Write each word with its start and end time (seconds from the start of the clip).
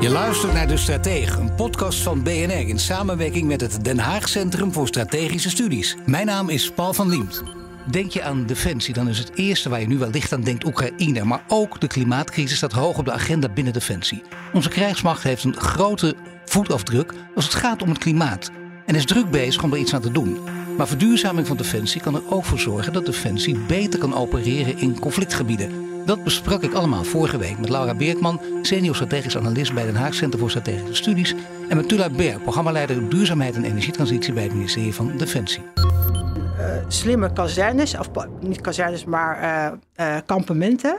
Je 0.00 0.08
luistert 0.08 0.52
naar 0.52 0.68
De 0.68 0.76
Stratege, 0.76 1.40
een 1.40 1.54
podcast 1.54 2.02
van 2.02 2.22
BNR 2.22 2.68
in 2.68 2.78
samenwerking 2.78 3.46
met 3.46 3.60
het 3.60 3.84
Den 3.84 3.98
Haag 3.98 4.28
Centrum 4.28 4.72
voor 4.72 4.86
Strategische 4.86 5.50
Studies. 5.50 5.96
Mijn 6.06 6.26
naam 6.26 6.48
is 6.48 6.70
Paul 6.70 6.92
van 6.92 7.08
Liemt. 7.08 7.42
Denk 7.90 8.10
je 8.10 8.22
aan 8.22 8.46
defensie, 8.46 8.94
dan 8.94 9.08
is 9.08 9.18
het 9.18 9.30
eerste 9.34 9.68
waar 9.68 9.80
je 9.80 9.86
nu 9.86 9.98
wellicht 9.98 10.32
aan 10.32 10.40
denkt 10.40 10.64
Oekraïne. 10.64 11.24
Maar 11.24 11.44
ook 11.48 11.80
de 11.80 11.86
klimaatcrisis 11.86 12.56
staat 12.56 12.72
hoog 12.72 12.98
op 12.98 13.04
de 13.04 13.12
agenda 13.12 13.48
binnen 13.48 13.72
defensie. 13.72 14.22
Onze 14.52 14.68
krijgsmacht 14.68 15.22
heeft 15.22 15.44
een 15.44 15.56
grote 15.56 16.14
voetafdruk 16.44 17.14
als 17.34 17.44
het 17.44 17.54
gaat 17.54 17.82
om 17.82 17.88
het 17.88 17.98
klimaat. 17.98 18.50
En 18.86 18.94
is 18.94 19.04
druk 19.04 19.30
bezig 19.30 19.62
om 19.62 19.72
er 19.72 19.78
iets 19.78 19.94
aan 19.94 20.00
te 20.00 20.12
doen. 20.12 20.38
Maar 20.76 20.88
verduurzaming 20.88 21.46
van 21.46 21.56
defensie 21.56 22.00
kan 22.00 22.14
er 22.14 22.30
ook 22.30 22.44
voor 22.44 22.60
zorgen 22.60 22.92
dat 22.92 23.06
defensie 23.06 23.58
beter 23.58 23.98
kan 23.98 24.14
opereren 24.14 24.78
in 24.78 24.98
conflictgebieden. 24.98 25.89
Dat 26.04 26.24
besprak 26.24 26.62
ik 26.62 26.72
allemaal 26.72 27.04
vorige 27.04 27.38
week 27.38 27.58
met 27.58 27.68
Laura 27.68 27.94
Beerkman, 27.94 28.40
senior 28.62 28.94
strategisch 28.94 29.36
analist 29.36 29.74
bij 29.74 29.84
Den 29.84 29.96
Haag 29.96 30.14
Centrum 30.14 30.40
voor 30.40 30.50
Strategische 30.50 30.94
Studies. 30.94 31.34
En 31.68 31.76
met 31.76 31.88
Tula 31.88 32.10
Berg, 32.10 32.42
programmaleider 32.42 33.08
Duurzaamheid 33.08 33.54
en 33.54 33.64
Energietransitie 33.64 34.32
bij 34.32 34.42
het 34.42 34.52
ministerie 34.52 34.94
van 34.94 35.16
Defensie. 35.16 35.62
Uh, 35.74 36.66
slimme 36.88 37.32
kazernes, 37.32 37.98
of 37.98 38.08
niet 38.40 38.60
kazernes, 38.60 39.04
maar 39.04 39.42
uh, 39.42 40.06
uh, 40.06 40.16
kampementen. 40.26 40.98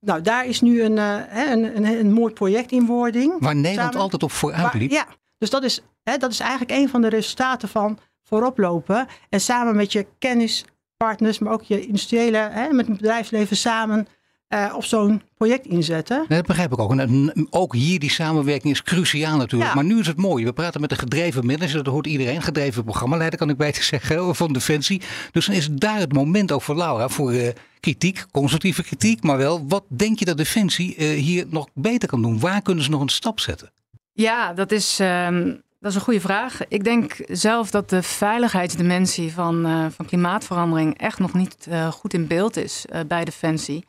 Nou, 0.00 0.22
daar 0.22 0.46
is 0.46 0.60
nu 0.60 0.82
een, 0.82 0.96
een, 0.96 1.76
een, 1.76 1.84
een, 1.84 2.12
mooi 2.12 2.32
project 2.32 2.72
in 2.72 2.86
wording. 2.86 3.34
Waar 3.38 3.54
Nederland 3.54 3.86
Samen, 3.86 4.00
altijd 4.00 4.22
op 4.22 4.32
vooruit 4.32 4.74
liep. 4.74 4.90
Ja, 4.90 5.06
dus 5.38 5.50
dat 5.50 5.62
is, 5.62 5.82
dat 6.02 6.30
is 6.30 6.40
eigenlijk 6.40 6.70
een 6.70 6.88
van 6.88 7.00
de 7.00 7.08
resultaten 7.08 7.68
van 7.68 7.98
vooroplopen. 8.22 9.06
En 9.28 9.40
samen 9.40 9.76
met 9.76 9.92
je 9.92 10.06
kennispartners, 10.18 11.38
maar 11.38 11.52
ook 11.52 11.62
je 11.62 11.86
industriële, 11.86 12.68
met 12.70 12.86
het 12.86 12.96
bedrijfsleven 12.96 13.56
samen 13.56 14.06
uh, 14.48 14.72
op 14.76 14.84
zo'n 14.84 15.22
project 15.36 15.66
inzetten. 15.66 16.16
Nee, 16.28 16.38
dat 16.38 16.46
begrijp 16.46 16.72
ik 16.72 16.78
ook. 16.78 16.96
En 16.96 17.46
ook 17.50 17.74
hier 17.74 17.98
die 17.98 18.10
samenwerking 18.10 18.72
is 18.72 18.82
cruciaal 18.82 19.36
natuurlijk. 19.36 19.70
Ja. 19.70 19.76
Maar 19.76 19.84
nu 19.84 19.98
is 19.98 20.06
het 20.06 20.16
mooi. 20.16 20.44
We 20.44 20.52
praten 20.52 20.80
met 20.80 20.90
een 20.90 20.96
gedreven 20.98 21.46
manager. 21.46 21.82
Dat 21.82 21.92
hoort 21.92 22.06
iedereen. 22.06 22.42
Gedreven 22.42 22.84
programmaleider 22.84 23.38
kan 23.38 23.50
ik 23.50 23.56
beter 23.56 23.82
zeggen. 23.82 24.34
Van 24.34 24.52
Defensie. 24.52 25.02
Dus 25.32 25.46
dan 25.46 25.54
is 25.54 25.68
daar 25.70 25.98
het 25.98 26.12
moment 26.12 26.52
ook 26.52 26.62
voor 26.62 26.76
Laura. 26.76 27.08
Voor 27.08 27.34
uh, 27.34 27.48
kritiek. 27.80 28.24
Constructieve 28.30 28.82
kritiek. 28.82 29.22
Maar 29.22 29.36
wel. 29.36 29.64
Wat 29.68 29.84
denk 29.88 30.18
je 30.18 30.24
dat 30.24 30.36
Defensie 30.36 30.96
uh, 30.96 31.20
hier 31.20 31.46
nog 31.50 31.68
beter 31.74 32.08
kan 32.08 32.22
doen? 32.22 32.40
Waar 32.40 32.62
kunnen 32.62 32.84
ze 32.84 32.90
nog 32.90 33.00
een 33.00 33.08
stap 33.08 33.40
zetten? 33.40 33.70
Ja, 34.12 34.52
dat 34.52 34.72
is... 34.72 34.98
Um... 35.00 35.66
Dat 35.80 35.90
is 35.90 35.96
een 35.96 36.04
goede 36.04 36.20
vraag. 36.20 36.60
Ik 36.68 36.84
denk 36.84 37.16
zelf 37.28 37.70
dat 37.70 37.90
de 37.90 38.02
veiligheidsdimensie 38.02 39.32
van, 39.32 39.66
uh, 39.66 39.86
van 39.90 40.06
klimaatverandering 40.06 40.98
echt 40.98 41.18
nog 41.18 41.34
niet 41.34 41.66
uh, 41.68 41.92
goed 41.92 42.14
in 42.14 42.26
beeld 42.26 42.56
is 42.56 42.84
uh, 42.92 43.00
bij 43.08 43.24
Defensie. 43.24 43.86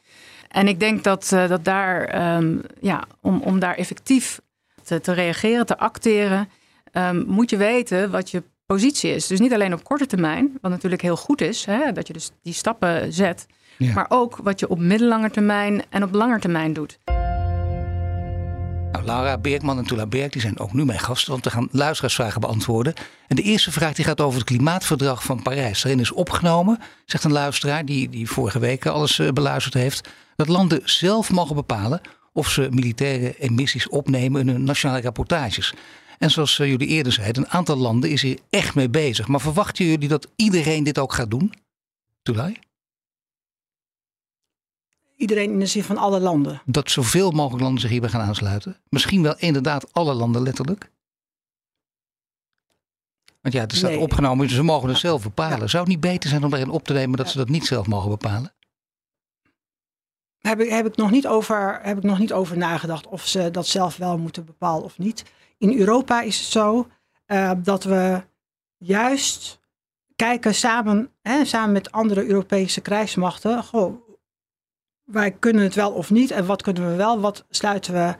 En 0.50 0.68
ik 0.68 0.80
denk 0.80 1.04
dat, 1.04 1.32
uh, 1.34 1.48
dat 1.48 1.66
daar, 1.66 2.36
um, 2.38 2.62
ja, 2.82 3.04
om, 3.22 3.42
om 3.42 3.60
daar 3.60 3.76
effectief 3.76 4.40
te, 4.84 5.02
te 5.02 5.12
reageren, 5.12 5.66
te 5.66 5.78
acteren, 5.78 6.50
um, 6.94 7.24
moet 7.28 7.50
je 7.50 7.58
weten 7.58 8.12
wat 8.12 8.32
je 8.32 8.44
positie 8.66 9.16
is. 9.16 9.28
Dus 9.28 9.40
niet 9.40 9.54
alleen 9.54 9.74
op 9.74 9.84
korte 9.84 10.06
termijn, 10.06 10.58
wat 10.62 10.72
natuurlijk 10.72 11.02
heel 11.02 11.18
goed 11.18 11.42
is, 11.42 11.66
hè, 11.66 11.92
dat 11.92 12.08
je 12.08 12.14
dus 12.14 12.32
die 12.44 12.54
stappen 12.54 13.14
zet, 13.14 13.46
ja. 13.78 13.94
maar 13.94 14.06
ook 14.10 14.40
wat 14.44 14.60
je 14.60 14.70
op 14.70 14.80
middellange 14.80 15.30
termijn 15.30 15.84
en 15.90 16.04
op 16.04 16.14
lange 16.14 16.40
termijn 16.40 16.74
doet. 16.74 17.00
Nou, 18.92 19.06
Laura 19.06 19.38
Beerkman 19.38 19.78
en 19.78 19.86
Tula 19.86 20.06
Berg 20.06 20.32
die 20.32 20.42
zijn 20.42 20.60
ook 20.60 20.74
nu 20.74 20.86
mijn 20.86 21.00
gasten, 21.00 21.32
want 21.32 21.44
we 21.44 21.50
gaan 21.50 21.68
luisteraarsvragen 21.72 22.42
beantwoorden. 22.42 22.94
En 23.28 23.36
de 23.36 23.42
eerste 23.42 23.72
vraag 23.72 23.94
die 23.94 24.06
gaat 24.06 24.22
over 24.22 24.40
het 24.40 24.48
klimaatverdrag 24.48 25.24
van 25.24 25.42
Parijs. 25.42 25.82
Daarin 25.82 26.02
is 26.02 26.12
opgenomen, 26.12 26.80
zegt 27.06 27.24
een 27.24 27.32
luisteraar 27.32 27.86
die, 27.86 28.10
die 28.10 28.30
vorige 28.30 28.60
week 28.60 28.86
alles 28.86 29.20
uh, 29.20 29.30
beluisterd 29.30 29.74
heeft, 29.74 30.10
dat 30.40 30.48
landen 30.48 30.82
zelf 30.84 31.32
mogen 31.32 31.56
bepalen 31.56 32.02
of 32.34 32.50
ze 32.50 32.68
militaire 32.72 33.38
emissies 33.38 33.90
opnemen 33.90 34.42
in 34.42 34.48
hun 34.48 34.64
nationale 34.64 35.02
rapportages. 35.02 35.74
En 36.18 36.32
zoals 36.32 36.60
uh, 36.60 36.68
jullie 36.68 36.88
eerder 36.88 37.14
zeiden, 37.14 37.44
een 37.44 37.50
aantal 37.50 37.76
landen 37.76 38.10
is 38.10 38.22
hier 38.22 38.40
echt 38.50 38.76
mee 38.76 38.90
bezig. 38.90 39.28
Maar 39.28 39.42
verwachten 39.42 39.86
jullie 39.86 40.08
dat 40.08 40.28
iedereen 40.36 40.84
dit 40.84 41.00
ook 41.00 41.14
gaat 41.14 41.30
doen? 41.30 41.54
Tulay? 42.22 42.58
Iedereen 45.16 45.52
in 45.52 45.60
de 45.60 45.66
zin 45.66 45.84
van 45.84 45.98
alle 45.98 46.20
landen. 46.20 46.62
Dat 46.66 46.92
zoveel 46.92 47.32
mogelijk 47.32 47.62
landen 47.62 47.82
zich 47.82 47.90
hierbij 47.90 48.10
gaan 48.10 48.28
aansluiten. 48.28 48.78
Misschien 48.90 49.22
wel 49.22 49.38
inderdaad 49.38 49.94
alle 49.94 50.14
landen 50.14 50.42
letterlijk. 50.42 50.92
Want 53.42 53.54
ja, 53.54 53.62
er 53.62 53.76
staat 53.76 53.92
nee. 53.92 54.00
opgenomen, 54.00 54.48
dus 54.48 54.56
ze 54.56 54.64
mogen 54.64 54.90
het 54.90 54.98
zelf 54.98 55.24
bepalen. 55.24 55.60
Ja. 55.60 55.68
Zou 55.68 55.84
het 55.84 55.92
niet 55.92 56.02
beter 56.02 56.30
zijn 56.30 56.44
om 56.44 56.50
daarin 56.50 56.70
op 56.70 56.84
te 56.84 56.94
nemen 56.94 57.18
dat 57.18 57.26
ja. 57.26 57.32
ze 57.32 57.38
dat 57.38 57.50
niet 57.50 57.66
zelf 57.66 57.88
mogen 57.88 58.10
bepalen? 58.10 58.54
Heb 60.40 60.60
ik, 60.60 60.70
heb, 60.70 60.86
ik 60.86 60.96
nog 60.96 61.12
niet 61.12 61.28
over, 61.28 61.80
heb 61.82 61.98
ik 61.98 62.04
nog 62.04 62.20
niet 62.20 62.34
over 62.34 62.58
nagedacht 62.58 63.08
of 63.08 63.28
ze 63.28 63.52
dat 63.52 63.68
zelf 63.68 63.98
wel 63.98 64.18
moeten 64.18 64.46
bepalen 64.46 64.84
of 64.84 64.98
niet. 64.98 65.24
In 65.58 65.80
Europa 65.80 66.22
is 66.22 66.38
het 66.38 66.48
zo 66.48 66.88
uh, 67.28 67.52
dat 67.58 67.84
we 67.84 68.24
juist 68.78 69.60
kijken 70.16 70.56
samen, 70.56 71.12
hè, 71.22 71.46
samen 71.46 71.72
met 71.72 71.92
andere 71.92 72.26
Europese 72.26 72.82
krijgsmachten. 72.82 73.64
Goh, 73.64 74.10
wij 75.04 75.32
kunnen 75.32 75.64
het 75.64 75.76
wel 75.76 75.92
of 75.92 76.10
niet 76.10 76.32
en 76.32 76.46
wat 76.46 76.62
kunnen 76.62 76.90
we 76.90 76.96
wel, 76.96 77.20
wat 77.20 77.46
sluiten 77.50 77.94
we, 77.94 78.16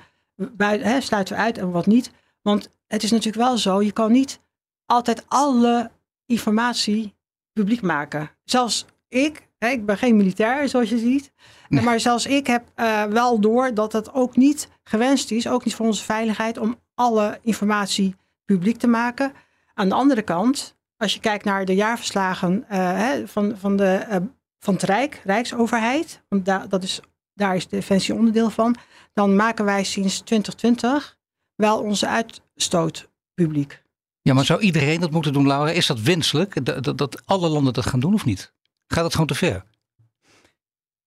buiten, 0.52 0.88
hè, 0.88 1.02
sluiten 1.02 1.36
we 1.36 1.42
uit 1.42 1.58
en 1.58 1.72
wat 1.72 1.86
niet. 1.86 2.12
Want 2.42 2.70
het 2.88 3.04
is 3.04 3.12
natuurlijk 3.12 3.46
wel 3.46 3.58
zo, 3.58 3.82
je 3.82 3.92
kan 3.92 4.12
niet 4.12 4.40
altijd 4.86 5.24
alle 5.28 5.92
informatie 6.26 7.16
publiek 7.54 7.82
maken. 7.82 8.30
Zelfs 8.44 8.86
ik, 9.08 9.49
ik 9.60 9.86
ben 9.86 9.98
geen 9.98 10.18
militair 10.18 10.70
zoals 10.70 10.90
je 10.90 10.98
ziet, 10.98 11.32
nee. 11.70 11.84
maar 11.84 12.00
zelfs 12.00 12.26
ik 12.26 12.48
heb 12.48 12.72
uh, 12.76 13.04
wel 13.04 13.40
door 13.40 13.74
dat 13.74 13.94
het 13.94 14.14
ook 14.14 14.36
niet 14.36 14.70
gewenst 14.84 15.32
is, 15.32 15.48
ook 15.48 15.66
niet 15.66 15.76
voor 15.76 15.86
onze 15.86 16.04
veiligheid, 16.04 16.58
om 16.58 16.80
alle 16.96 17.40
informatie 17.42 18.16
publiek 18.46 18.78
te 18.78 18.88
maken. 18.88 19.34
Aan 19.74 19.90
de 19.90 19.96
andere 19.96 20.22
kant, 20.22 20.78
als 20.98 21.14
je 21.14 21.20
kijkt 21.20 21.46
naar 21.46 21.66
de 21.66 21.76
jaarverslagen 21.76 22.54
uh, 22.64 22.68
hè, 22.78 23.28
van, 23.28 23.58
van 23.58 23.76
de 23.76 24.06
uh, 24.10 24.16
van 24.60 24.74
het 24.74 24.84
Rijk, 24.84 25.22
Rijksoverheid, 25.24 26.24
want 26.28 26.46
daar, 26.46 26.70
dat 26.70 26.84
is, 26.84 27.00
daar 27.34 27.56
is 27.56 27.68
Defensie 27.68 28.14
onderdeel 28.14 28.50
van, 28.50 28.76
dan 29.14 29.36
maken 29.36 29.66
wij 29.66 29.84
sinds 29.84 30.20
2020 30.20 31.18
wel 31.56 31.80
onze 31.82 32.08
uitstoot 32.08 33.10
publiek. 33.34 33.84
Ja, 34.22 34.34
maar 34.34 34.46
zou 34.46 34.60
iedereen 34.60 35.00
dat 35.00 35.12
moeten 35.12 35.34
doen, 35.34 35.48
Laura? 35.48 35.72
Is 35.72 35.88
dat 35.88 36.00
wenselijk, 36.00 36.66
dat, 36.66 36.84
dat, 36.84 36.98
dat 36.98 37.26
alle 37.26 37.50
landen 37.50 37.74
dat 37.74 37.86
gaan 37.86 38.00
doen 38.00 38.14
of 38.14 38.26
niet? 38.26 38.54
Gaat 38.94 39.04
dat 39.04 39.12
gewoon 39.12 39.28
te 39.28 39.36
ver? 39.36 39.64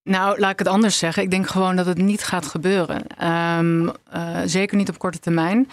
Nou, 0.03 0.39
laat 0.41 0.53
ik 0.53 0.59
het 0.59 0.69
anders 0.69 0.99
zeggen. 0.99 1.23
Ik 1.23 1.31
denk 1.31 1.47
gewoon 1.47 1.77
dat 1.77 1.87
het 1.87 1.99
niet 1.99 2.25
gaat 2.25 2.47
gebeuren. 2.47 3.29
Um, 3.59 3.87
uh, 3.87 4.41
zeker 4.45 4.77
niet 4.77 4.89
op 4.89 4.99
korte 4.99 5.19
termijn. 5.19 5.71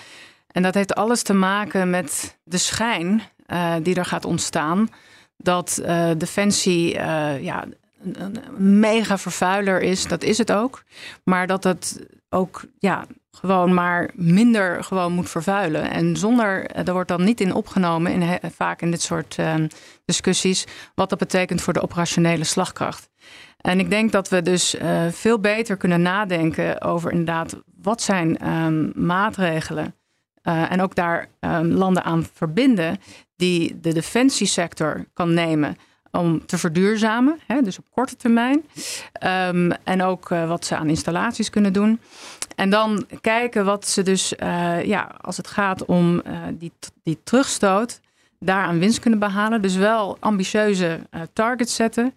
En 0.47 0.63
dat 0.63 0.73
heeft 0.73 0.95
alles 0.95 1.21
te 1.21 1.33
maken 1.33 1.89
met 1.89 2.37
de 2.43 2.57
schijn 2.57 3.21
uh, 3.47 3.75
die 3.81 3.95
er 3.95 4.05
gaat 4.05 4.25
ontstaan 4.25 4.89
dat 5.37 5.79
uh, 5.81 6.09
Defensie 6.17 6.93
ja, 7.41 7.65
een, 8.01 8.21
een, 8.21 8.79
mega 8.79 9.17
vervuiler 9.17 9.81
is. 9.81 10.07
Dat 10.07 10.23
is 10.23 10.37
het 10.37 10.51
ook. 10.51 10.83
Maar 11.23 11.47
dat 11.47 11.63
het 11.63 12.07
ook 12.29 12.63
ja, 12.79 13.05
gewoon 13.31 13.73
maar 13.73 14.09
minder 14.13 14.83
gewoon 14.83 15.11
moet 15.11 15.29
vervuilen. 15.29 15.91
En 15.91 16.17
zonder, 16.17 16.65
er 16.65 16.93
wordt 16.93 17.07
dan 17.07 17.23
niet 17.23 17.41
in 17.41 17.53
opgenomen, 17.53 18.11
in, 18.11 18.39
vaak 18.51 18.81
in 18.81 18.91
dit 18.91 19.01
soort 19.01 19.37
uh, 19.39 19.55
discussies, 20.05 20.65
wat 20.95 21.09
dat 21.09 21.19
betekent 21.19 21.61
voor 21.61 21.73
de 21.73 21.81
operationele 21.81 22.43
slagkracht. 22.43 23.09
En 23.61 23.79
ik 23.79 23.89
denk 23.89 24.11
dat 24.11 24.29
we 24.29 24.41
dus 24.41 24.75
uh, 24.75 25.07
veel 25.11 25.39
beter 25.39 25.77
kunnen 25.77 26.01
nadenken 26.01 26.81
over 26.81 27.11
inderdaad 27.11 27.55
wat 27.81 28.01
zijn 28.01 28.49
um, 28.49 28.91
maatregelen 28.95 29.95
uh, 30.43 30.71
en 30.71 30.81
ook 30.81 30.95
daar 30.95 31.27
um, 31.39 31.67
landen 31.71 32.03
aan 32.03 32.27
verbinden 32.33 32.97
die 33.35 33.79
de 33.79 33.93
defensiesector 33.93 35.05
kan 35.13 35.33
nemen 35.33 35.75
om 36.11 36.45
te 36.45 36.57
verduurzamen, 36.57 37.39
hè, 37.47 37.61
dus 37.61 37.77
op 37.77 37.85
korte 37.91 38.15
termijn. 38.15 38.63
Um, 39.23 39.71
en 39.83 40.01
ook 40.03 40.29
uh, 40.29 40.47
wat 40.47 40.65
ze 40.65 40.75
aan 40.75 40.89
installaties 40.89 41.49
kunnen 41.49 41.73
doen. 41.73 41.99
En 42.55 42.69
dan 42.69 43.05
kijken 43.21 43.65
wat 43.65 43.87
ze 43.87 44.03
dus, 44.03 44.33
uh, 44.43 44.83
ja, 44.83 45.15
als 45.21 45.37
het 45.37 45.47
gaat 45.47 45.85
om 45.85 46.21
uh, 46.27 46.37
die, 46.53 46.71
die 47.03 47.19
terugstoot, 47.23 47.99
daar 48.39 48.63
aan 48.63 48.79
winst 48.79 48.99
kunnen 48.99 49.19
behalen. 49.19 49.61
Dus 49.61 49.75
wel 49.75 50.17
ambitieuze 50.19 50.99
targets 51.33 51.75
zetten, 51.75 52.13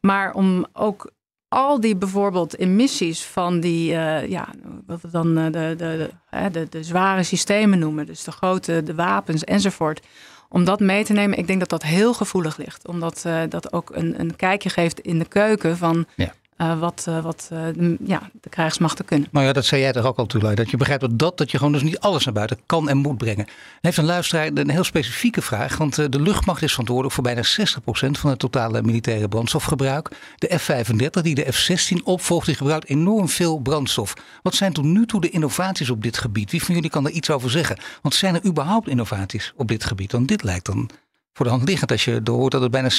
maar 0.00 0.32
om 0.34 0.66
ook 0.72 1.10
al 1.48 1.80
die 1.80 1.96
bijvoorbeeld 1.96 2.58
emissies 2.58 3.24
van 3.24 3.60
die, 3.60 3.90
ja, 4.28 4.48
wat 4.86 5.00
we 5.00 5.10
dan 5.10 5.34
de, 5.34 5.50
de, 5.50 5.74
de, 5.76 6.10
de, 6.50 6.66
de 6.70 6.82
zware 6.82 7.22
systemen 7.22 7.78
noemen, 7.78 8.06
dus 8.06 8.24
de 8.24 8.32
grote, 8.32 8.82
de 8.82 8.94
wapens 8.94 9.44
enzovoort 9.44 10.06
om 10.54 10.64
dat 10.64 10.80
mee 10.80 11.04
te 11.04 11.12
nemen, 11.12 11.38
ik 11.38 11.46
denk 11.46 11.58
dat 11.58 11.68
dat 11.68 11.82
heel 11.82 12.14
gevoelig 12.14 12.56
ligt. 12.56 12.88
Omdat 12.88 13.24
uh, 13.26 13.42
dat 13.48 13.72
ook 13.72 13.90
een, 13.94 14.20
een 14.20 14.36
kijkje 14.36 14.68
geeft 14.68 15.00
in 15.00 15.18
de 15.18 15.24
keuken 15.24 15.76
van 15.76 16.06
ja. 16.14 16.32
Uh, 16.58 16.78
wat, 16.78 17.06
uh, 17.08 17.22
wat 17.22 17.46
de, 17.50 17.96
ja, 18.04 18.30
de 18.40 18.48
krijgsmachten 18.48 19.04
kunnen. 19.04 19.28
Nou 19.32 19.46
ja, 19.46 19.52
dat 19.52 19.64
zei 19.64 19.80
jij 19.80 19.92
toch 19.92 20.04
ook 20.04 20.18
al 20.18 20.26
toe, 20.26 20.54
dat 20.54 20.70
je 20.70 20.76
begrijpt 20.76 21.02
dat, 21.02 21.18
dat, 21.18 21.38
dat 21.38 21.50
je 21.50 21.56
gewoon 21.56 21.72
dus 21.72 21.82
niet 21.82 21.98
alles 21.98 22.24
naar 22.24 22.34
buiten 22.34 22.58
kan 22.66 22.88
en 22.88 22.96
moet 22.96 23.18
brengen. 23.18 23.44
Dan 23.44 23.54
heeft 23.80 23.96
een 23.96 24.04
luisteraar 24.04 24.46
een 24.54 24.70
heel 24.70 24.84
specifieke 24.84 25.42
vraag, 25.42 25.76
want 25.76 25.94
de 25.94 26.20
luchtmacht 26.20 26.62
is 26.62 26.70
verantwoordelijk 26.70 27.14
voor 27.14 27.24
bijna 27.24 27.42
60% 27.42 28.10
van 28.10 28.30
het 28.30 28.38
totale 28.38 28.82
militaire 28.82 29.28
brandstofgebruik. 29.28 30.10
De 30.36 30.58
F-35 30.58 31.22
die 31.22 31.34
de 31.34 31.52
F-16 31.52 32.02
opvolgt, 32.04 32.46
die 32.46 32.54
gebruikt 32.54 32.88
enorm 32.88 33.28
veel 33.28 33.58
brandstof. 33.58 34.14
Wat 34.42 34.54
zijn 34.54 34.72
tot 34.72 34.84
nu 34.84 35.06
toe 35.06 35.20
de 35.20 35.30
innovaties 35.30 35.90
op 35.90 36.02
dit 36.02 36.18
gebied? 36.18 36.50
Wie 36.50 36.64
van 36.64 36.74
jullie 36.74 36.90
kan 36.90 37.06
er 37.06 37.12
iets 37.12 37.30
over 37.30 37.50
zeggen? 37.50 37.76
Want 38.02 38.14
zijn 38.14 38.34
er 38.34 38.46
überhaupt 38.46 38.88
innovaties 38.88 39.52
op 39.56 39.68
dit 39.68 39.84
gebied? 39.84 40.12
Want 40.12 40.28
dit 40.28 40.42
lijkt 40.42 40.66
dan 40.66 40.90
voor 41.32 41.46
de 41.46 41.52
hand 41.52 41.68
liggend 41.68 41.90
als 41.90 42.04
je 42.04 42.20
hoort 42.24 42.52
dat 42.52 42.62
het 42.62 42.70
bijna 42.70 42.90
60% 42.90 42.94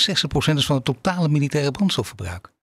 is 0.56 0.66
van 0.66 0.76
het 0.76 0.86
totale 0.86 1.30
militaire 1.30 1.72
brandstofverbruik. 1.72 2.54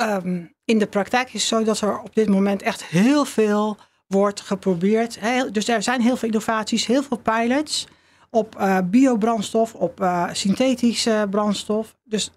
Um, 0.00 0.54
in 0.64 0.78
de 0.78 0.86
praktijk 0.86 1.26
is 1.26 1.32
het 1.32 1.58
zo 1.58 1.64
dat 1.64 1.80
er 1.80 2.00
op 2.00 2.14
dit 2.14 2.28
moment 2.28 2.62
echt 2.62 2.84
heel 2.84 3.24
veel 3.24 3.76
wordt 4.06 4.40
geprobeerd. 4.40 5.18
dus 5.52 5.68
er 5.68 5.82
zijn 5.82 6.00
heel 6.00 6.16
veel 6.16 6.28
innovaties, 6.28 6.86
heel 6.86 7.02
veel 7.02 7.18
pilots 7.18 7.86
op 8.30 8.56
uh, 8.58 8.78
biobrandstof, 8.84 9.74
op 9.74 10.00
uh, 10.00 10.28
synthetische 10.32 11.26
brandstof. 11.30 11.96
Dus 12.04 12.30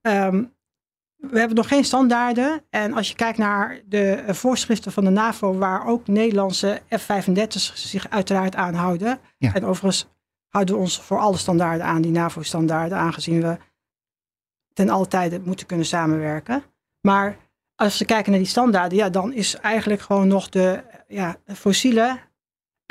um, 0.00 0.54
we 1.16 1.38
hebben 1.38 1.56
nog 1.56 1.68
geen 1.68 1.84
standaarden. 1.84 2.64
En 2.70 2.92
als 2.92 3.08
je 3.08 3.14
kijkt 3.14 3.38
naar 3.38 3.80
de 3.86 4.24
voorschriften 4.28 4.92
van 4.92 5.04
de 5.04 5.10
NAVO, 5.10 5.58
waar 5.58 5.86
ook 5.86 6.06
Nederlandse 6.06 6.82
F-35 6.88 7.46
zich 7.74 8.10
uiteraard 8.10 8.54
aan 8.54 8.74
houden. 8.74 9.18
En 9.38 9.64
overigens 9.64 10.06
houden 10.48 10.74
we 10.74 10.80
ons 10.80 11.00
voor 11.00 11.18
alle 11.18 11.36
standaarden 11.36 11.86
aan, 11.86 12.02
die 12.02 12.10
NAVO-standaarden, 12.10 12.98
aangezien 12.98 13.40
we 13.40 13.58
ten 14.80 14.88
alle 14.88 15.08
tijde 15.08 15.40
moeten 15.44 15.66
kunnen 15.66 15.86
samenwerken. 15.86 16.62
Maar 17.00 17.36
als 17.74 17.98
we 17.98 18.04
kijken 18.04 18.30
naar 18.30 18.40
die 18.40 18.48
standaarden, 18.48 18.98
ja, 18.98 19.10
dan 19.10 19.32
is 19.32 19.56
eigenlijk 19.56 20.00
gewoon 20.00 20.28
nog 20.28 20.48
de 20.48 20.82
ja, 21.08 21.36
fossiele 21.54 22.18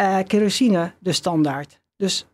uh, 0.02 0.20
kerosine 0.28 0.94
de 1.00 1.12
standaard. 1.12 1.80
Dus 1.96 2.28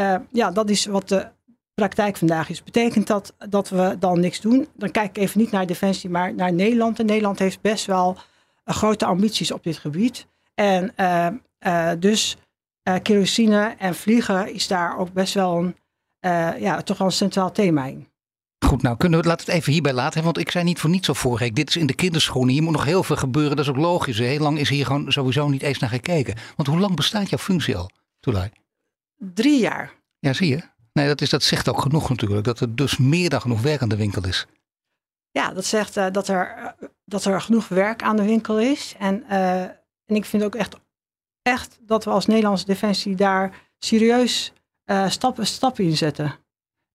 uh, 0.00 0.16
ja, 0.30 0.50
dat 0.50 0.70
is 0.70 0.86
wat 0.86 1.08
de 1.08 1.28
praktijk 1.74 2.16
vandaag 2.16 2.48
is. 2.48 2.62
Betekent 2.62 3.06
dat 3.06 3.34
dat 3.48 3.68
we 3.68 3.96
dan 3.98 4.20
niks 4.20 4.40
doen? 4.40 4.68
Dan 4.76 4.90
kijk 4.90 5.08
ik 5.08 5.22
even 5.22 5.40
niet 5.40 5.50
naar 5.50 5.66
Defensie, 5.66 6.10
maar 6.10 6.34
naar 6.34 6.52
Nederland. 6.52 6.98
En 6.98 7.06
Nederland 7.06 7.38
heeft 7.38 7.60
best 7.60 7.86
wel 7.86 8.16
uh, 8.16 8.74
grote 8.74 9.04
ambities 9.04 9.52
op 9.52 9.62
dit 9.62 9.78
gebied. 9.78 10.26
En 10.54 10.94
dus 11.98 12.36
kerosine 13.02 13.74
en 13.78 13.94
vliegen 13.94 14.54
is 14.54 14.66
daar 14.66 14.98
ook 14.98 15.12
best 15.12 15.34
wel 15.34 15.56
een, 15.56 15.76
ja, 16.60 16.82
toch 16.82 16.98
wel 16.98 17.06
een 17.06 17.12
centraal 17.12 17.52
thema 17.52 17.84
in. 17.84 18.07
Goed, 18.66 18.82
nou 18.82 18.96
kunnen 18.96 19.20
we 19.20 19.26
laten 19.26 19.46
het 19.46 19.54
even 19.54 19.72
hierbij 19.72 19.92
laten. 19.92 20.22
Want 20.22 20.38
ik 20.38 20.50
zei 20.50 20.64
niet 20.64 20.78
voor 20.78 20.90
niets 20.90 21.08
al 21.08 21.14
vorige 21.14 21.44
week. 21.44 21.54
Dit 21.54 21.68
is 21.68 21.76
in 21.76 21.86
de 21.86 21.94
kinderschoenen. 21.94 22.54
Hier 22.54 22.62
moet 22.62 22.72
nog 22.72 22.84
heel 22.84 23.02
veel 23.02 23.16
gebeuren. 23.16 23.56
Dat 23.56 23.64
is 23.64 23.70
ook 23.70 23.76
logisch. 23.76 24.18
Heel 24.18 24.40
lang 24.40 24.58
is 24.58 24.68
hier 24.68 24.86
gewoon 24.86 25.12
sowieso 25.12 25.48
niet 25.48 25.62
eens 25.62 25.78
naar 25.78 25.90
gekeken. 25.90 26.34
Want 26.56 26.68
hoe 26.68 26.78
lang 26.78 26.96
bestaat 26.96 27.28
jouw 27.28 27.38
functie 27.38 27.76
al, 27.76 27.90
Toelai? 28.20 28.50
Drie 29.16 29.60
jaar. 29.60 29.92
Ja, 30.18 30.32
zie 30.32 30.48
je. 30.48 30.62
Nee, 30.92 31.06
dat, 31.06 31.20
is, 31.20 31.30
dat 31.30 31.42
zegt 31.42 31.68
ook 31.68 31.80
genoeg 31.80 32.08
natuurlijk. 32.08 32.44
Dat 32.44 32.60
er 32.60 32.76
dus 32.76 32.96
meer 32.96 33.30
dan 33.30 33.40
genoeg 33.40 33.60
werk 33.60 33.82
aan 33.82 33.88
de 33.88 33.96
winkel 33.96 34.26
is. 34.26 34.46
Ja, 35.30 35.52
dat 35.52 35.64
zegt 35.64 35.96
uh, 35.96 36.06
dat, 36.12 36.28
er, 36.28 36.56
uh, 36.58 36.88
dat 37.04 37.24
er 37.24 37.40
genoeg 37.40 37.68
werk 37.68 38.02
aan 38.02 38.16
de 38.16 38.24
winkel 38.24 38.60
is. 38.60 38.94
En, 38.98 39.24
uh, 39.30 39.62
en 39.62 40.14
ik 40.14 40.24
vind 40.24 40.42
ook 40.42 40.54
echt, 40.54 40.76
echt 41.42 41.78
dat 41.80 42.04
we 42.04 42.10
als 42.10 42.26
Nederlandse 42.26 42.66
Defensie 42.66 43.14
daar 43.14 43.54
serieus 43.78 44.52
stappen, 45.08 45.46
stappen 45.46 45.84
in 45.84 45.96
zetten. 45.96 46.34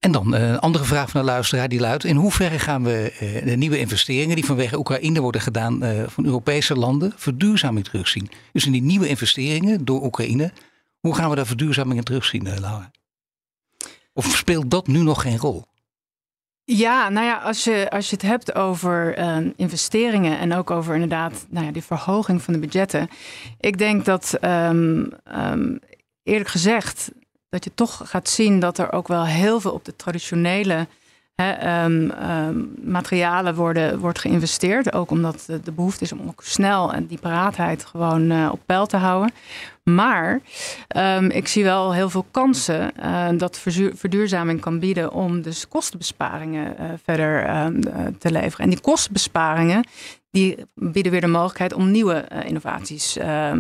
En 0.04 0.12
dan 0.12 0.34
een 0.34 0.60
andere 0.60 0.84
vraag 0.84 1.10
van 1.10 1.20
de 1.22 1.26
luisteraar 1.26 1.70
die 1.70 1.80
luidt: 1.80 2.04
in 2.04 2.16
hoeverre 2.16 2.60
gaan 2.60 2.84
we 2.84 3.14
de 3.46 3.56
nieuwe 3.56 3.80
investeringen 3.80 4.36
die 4.36 4.46
vanwege 4.46 4.78
Oekraïne 4.78 5.22
worden 5.22 5.42
gedaan 5.42 5.80
van 6.08 6.26
Europese 6.26 6.76
landen 6.76 7.14
verduurzaming 7.16 7.86
terugzien? 7.86 8.30
Dus 8.52 8.66
in 8.66 8.72
die 8.72 8.82
nieuwe 8.82 9.08
investeringen 9.08 9.86
door 9.86 10.04
Oekraïne, 10.04 10.52
hoe 11.00 11.16
gaan 11.16 11.30
we 11.30 11.36
daar 11.36 11.46
verduurzaming 11.46 11.98
in 11.98 12.04
terugzien, 12.04 12.44
Laura? 12.44 12.92
Of 14.14 14.26
speelt 14.26 14.72
dat 14.72 14.88
nu 14.88 15.00
nog 15.02 15.22
geen 15.22 15.38
rol? 15.38 15.66
Ja, 16.64 17.10
nou 17.10 17.26
ja, 17.26 17.38
als 17.38 17.64
je, 17.64 17.90
als 17.90 18.10
je 18.10 18.16
het 18.16 18.26
hebt 18.26 18.56
over 18.56 19.18
investeringen 19.56 20.40
en 20.40 20.54
ook 20.54 20.72
over 20.72 20.94
inderdaad 20.94 21.46
nou 21.50 21.66
ja, 21.66 21.72
die 21.72 21.84
verhoging 21.84 22.42
van 22.42 22.54
de 22.54 22.60
budgetten. 22.60 23.10
Ik 23.60 23.78
denk 23.78 24.06
dat 24.06 24.38
um, 24.42 25.12
um, 25.38 25.80
eerlijk 26.24 26.50
gezegd 26.50 27.12
dat 27.54 27.64
je 27.64 27.72
toch 27.76 28.02
gaat 28.04 28.30
zien 28.30 28.60
dat 28.60 28.78
er 28.78 28.92
ook 28.92 29.08
wel 29.08 29.26
heel 29.26 29.60
veel 29.60 29.72
op 29.72 29.86
de 29.86 29.96
traditionele 29.96 30.88
hè, 31.36 31.84
um, 31.86 32.12
um, 32.12 32.74
materialen 32.84 33.56
worden, 33.56 34.00
wordt 34.00 34.20
geïnvesteerd. 34.20 34.94
Ook 34.94 35.12
omdat 35.12 35.46
de, 35.64 35.72
behoefte 35.72 36.04
is 36.04 36.12
om 36.12 36.28
ook 36.28 36.44
snel 36.44 36.94
en 36.94 37.06
die 37.06 37.18
paraatheid 37.18 37.86
gewoon 37.86 38.32
uh, 38.32 38.50
op 38.52 38.60
peil 38.66 38.86
te 38.86 38.98
houden. 38.98 39.34
Maar 39.84 40.42
um, 40.98 41.30
ik 41.30 41.48
zie 41.48 41.64
wel 41.64 41.94
heel 41.94 42.10
veel 42.10 42.26
kansen 42.32 42.92
uh, 43.00 43.30
dat 43.38 43.60
verduurzaming 43.94 44.62
kan 44.62 44.80
bieden 44.80 45.12
om 45.12 45.42
dus 45.42 45.68
kostenbesparingen 45.68 46.76
uh, 46.80 46.86
verder 47.04 47.72
te 48.20 48.32
leveren. 48.32 48.66
En 48.66 48.70
die 48.70 48.82
kostenbesparingen 48.82 49.88
die 50.32 50.58
bieden 50.76 51.12
weer 51.12 51.22
de 51.22 51.28
mogelijkheid 51.28 51.74
om 51.74 51.92
nieuwe 51.92 52.28
innovaties 52.46 53.18
uh, 53.18 53.52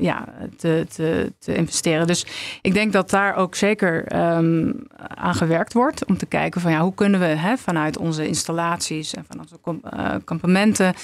ja, 0.00 0.24
te, 0.56 0.86
te, 0.94 1.32
te, 1.38 1.54
investeren. 1.54 2.06
Dus 2.06 2.26
ik 2.62 2.74
denk 2.74 2.92
dat 2.92 3.10
daar 3.10 3.36
ook 3.36 3.54
zeker 3.54 4.16
um, 4.36 4.86
aan 4.96 5.34
gewerkt 5.34 5.72
wordt. 5.72 6.06
Om 6.06 6.16
te 6.16 6.26
kijken 6.26 6.60
van 6.60 6.70
ja, 6.70 6.80
hoe 6.80 6.94
kunnen 6.94 7.20
we 7.20 7.26
hè, 7.26 7.56
vanuit 7.56 7.98
onze 7.98 8.26
installaties 8.26 9.14
en 9.14 9.24
van 9.28 9.38
onze 9.40 9.58
kampementen 10.24 10.94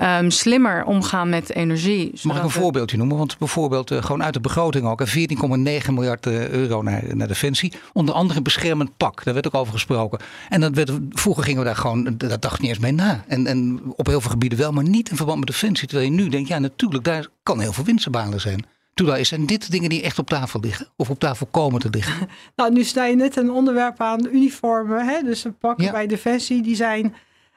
um, 0.00 0.30
slimmer 0.30 0.84
omgaan 0.84 1.28
met 1.28 1.54
energie. 1.54 2.12
Mag 2.22 2.36
ik 2.36 2.42
een 2.42 2.50
voorbeeldje 2.50 2.96
noemen? 2.96 3.16
Want 3.16 3.38
bijvoorbeeld 3.38 3.92
gewoon 3.94 4.22
uit 4.22 4.34
de 4.34 4.40
begroting 4.40 4.86
ook 4.86 5.08
14,9 5.08 5.92
miljard 5.92 6.26
euro 6.26 6.82
naar, 6.82 7.16
naar 7.16 7.28
Defensie. 7.28 7.72
Onder 7.92 8.14
andere 8.14 8.42
beschermend 8.42 8.96
pak. 8.96 9.24
Daar 9.24 9.34
werd 9.34 9.46
ook 9.46 9.54
over 9.54 9.72
gesproken. 9.72 10.18
En 10.48 10.60
dat 10.60 10.74
werd, 10.74 10.92
vroeger 11.10 11.44
gingen 11.44 11.58
we 11.58 11.66
daar 11.66 11.76
gewoon, 11.76 12.14
dat 12.16 12.42
dacht 12.42 12.60
niet 12.60 12.70
eens 12.70 12.78
mee 12.78 12.92
na. 12.92 13.24
En, 13.28 13.46
en 13.46 13.82
op 13.96 14.06
heel 14.06 14.20
veel 14.20 14.30
gebieden 14.30 14.58
wel, 14.58 14.72
maar 14.72 14.88
niet 14.88 15.10
in 15.10 15.16
verband 15.16 15.38
met 15.38 15.48
Defensie. 15.48 15.88
Terwijl 15.88 16.10
je 16.10 16.16
nu 16.16 16.28
denkt, 16.28 16.48
ja 16.48 16.58
natuurlijk, 16.58 17.04
daar 17.04 17.26
kan 17.42 17.60
heel 17.60 17.72
veel 17.72 17.84
winstbalen 17.84 18.40
zijn. 18.40 18.66
Terwijl 18.94 19.24
zijn 19.24 19.46
dit 19.46 19.70
dingen 19.70 19.88
die 19.88 20.02
echt 20.02 20.18
op 20.18 20.28
tafel 20.28 20.60
liggen 20.60 20.88
of 20.96 21.10
op 21.10 21.18
tafel 21.18 21.46
komen 21.46 21.80
te 21.80 21.88
liggen? 21.90 22.28
Nou, 22.56 22.72
nu 22.72 22.84
sta 22.84 23.04
je 23.04 23.16
net 23.16 23.36
een 23.36 23.50
onderwerp 23.50 24.00
aan 24.00 24.26
uniformen. 24.32 25.06
Hè? 25.06 25.22
Dus 25.22 25.42
we 25.42 25.50
pakken 25.50 25.92
bij 25.92 26.06
Defensie, 26.06 26.62
die 26.62 26.76
zijn... 26.76 27.14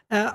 Uh, 0.10 0.32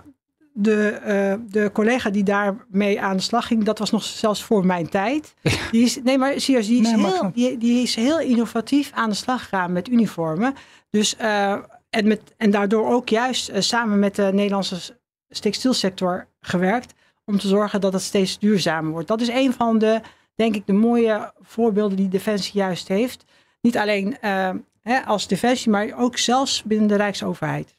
de, 0.52 1.00
uh, 1.06 1.52
de 1.52 1.70
collega 1.72 2.10
die 2.10 2.22
daarmee 2.22 3.00
aan 3.00 3.16
de 3.16 3.22
slag 3.22 3.46
ging, 3.46 3.64
dat 3.64 3.78
was 3.78 3.90
nog 3.90 4.02
zelfs 4.02 4.42
voor 4.42 4.66
mijn 4.66 4.88
tijd. 4.88 5.34
Die 5.70 5.84
is, 5.84 6.02
nee, 6.02 6.18
maar 6.18 6.40
serieus, 6.40 6.66
die 6.66 6.80
is, 6.80 6.90
nee, 6.90 7.06
heel, 7.06 7.30
die, 7.34 7.58
die, 7.58 7.82
is 7.82 7.94
heel 7.94 8.20
innovatief 8.20 8.90
aan 8.94 9.08
de 9.08 9.14
slag 9.14 9.42
gegaan 9.42 9.72
met 9.72 9.88
uniformen. 9.88 10.54
Dus, 10.90 11.16
uh, 11.20 11.52
en, 11.90 12.06
met, 12.06 12.20
en 12.36 12.50
daardoor 12.50 12.88
ook 12.88 13.08
juist 13.08 13.50
samen 13.58 13.98
met 13.98 14.14
de 14.14 14.30
Nederlandse 14.32 14.96
textielsector 15.28 16.26
gewerkt 16.40 16.94
om 17.24 17.38
te 17.38 17.48
zorgen 17.48 17.80
dat 17.80 17.92
het 17.92 18.02
steeds 18.02 18.38
duurzamer 18.38 18.92
wordt. 18.92 19.08
Dat 19.08 19.20
is 19.20 19.28
een 19.28 19.52
van 19.52 19.78
de, 19.78 20.00
denk 20.34 20.54
ik, 20.54 20.66
de 20.66 20.72
mooie 20.72 21.32
voorbeelden 21.40 21.96
die 21.96 22.08
Defensie 22.08 22.52
juist 22.54 22.88
heeft. 22.88 23.24
Niet 23.60 23.78
alleen 23.78 24.16
hè, 24.82 25.00
als 25.04 25.26
Defensie, 25.26 25.70
maar 25.70 25.98
ook 25.98 26.18
zelfs 26.18 26.62
binnen 26.62 26.88
de 26.88 26.96
Rijksoverheid. 26.96 27.74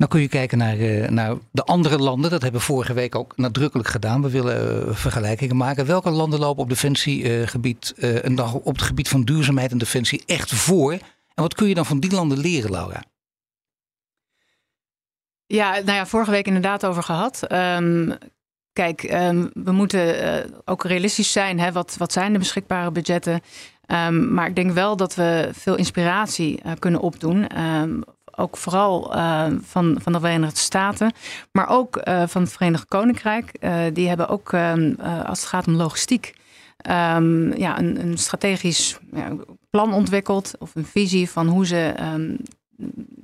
Nou 0.00 0.12
kun 0.12 0.20
je 0.20 0.28
kijken 0.28 0.58
naar, 0.58 0.76
uh, 0.76 1.08
naar 1.08 1.36
de 1.52 1.64
andere 1.64 1.98
landen. 1.98 2.30
Dat 2.30 2.42
hebben 2.42 2.60
we 2.60 2.66
vorige 2.66 2.92
week 2.92 3.14
ook 3.14 3.36
nadrukkelijk 3.36 3.88
gedaan. 3.88 4.22
We 4.22 4.30
willen 4.30 4.88
uh, 4.88 4.94
vergelijkingen 4.94 5.56
maken. 5.56 5.86
Welke 5.86 6.10
landen 6.10 6.38
lopen 6.38 6.62
op 6.62 6.68
defensiegebied 6.68 7.94
en 7.98 8.40
op 8.42 8.64
het 8.64 8.82
gebied 8.82 9.08
van 9.08 9.22
duurzaamheid 9.22 9.70
en 9.70 9.78
defensie 9.78 10.22
echt 10.26 10.54
voor? 10.54 10.92
En 10.92 11.00
wat 11.34 11.54
kun 11.54 11.68
je 11.68 11.74
dan 11.74 11.86
van 11.86 12.00
die 12.00 12.12
landen 12.12 12.38
leren, 12.38 12.70
Laura? 12.70 13.02
Ja, 15.46 15.70
nou 15.70 15.92
ja, 15.92 16.06
vorige 16.06 16.30
week 16.30 16.46
inderdaad 16.46 16.86
over 16.86 17.02
gehad. 17.02 17.52
Um, 17.52 18.18
kijk, 18.72 19.02
um, 19.12 19.50
we 19.54 19.72
moeten 19.72 20.14
ook 20.64 20.84
realistisch 20.84 21.32
zijn. 21.32 21.58
Hè? 21.58 21.72
Wat, 21.72 21.96
wat 21.98 22.12
zijn 22.12 22.32
de 22.32 22.38
beschikbare 22.38 22.90
budgetten? 22.90 23.40
Um, 23.86 24.34
maar 24.34 24.46
ik 24.46 24.56
denk 24.56 24.72
wel 24.72 24.96
dat 24.96 25.14
we 25.14 25.48
veel 25.52 25.76
inspiratie 25.76 26.60
kunnen 26.78 27.00
opdoen. 27.00 27.46
Ook 28.40 28.56
vooral 28.56 29.16
uh, 29.16 29.46
van, 29.60 29.98
van 30.02 30.12
de 30.12 30.20
Verenigde 30.20 30.58
Staten, 30.58 31.12
maar 31.52 31.68
ook 31.68 32.00
uh, 32.08 32.22
van 32.26 32.42
het 32.42 32.52
Verenigd 32.52 32.84
Koninkrijk. 32.84 33.52
Uh, 33.60 33.80
die 33.92 34.08
hebben 34.08 34.28
ook, 34.28 34.54
als 35.24 35.40
het 35.40 35.48
gaat 35.48 35.66
om 35.66 35.74
logistiek, 35.74 36.34
um, 36.90 37.56
ja, 37.56 37.78
een, 37.78 38.00
een 38.00 38.18
strategisch 38.18 38.98
plan 39.70 39.92
ontwikkeld. 39.92 40.52
Of 40.58 40.74
een 40.74 40.86
visie 40.86 41.30
van 41.30 41.46
hoe 41.48 41.66
ze 41.66 41.94
um, 42.14 42.36